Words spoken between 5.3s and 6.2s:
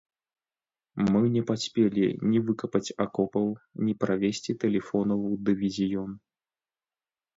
дывізіён.